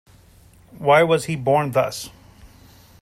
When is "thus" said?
1.73-2.09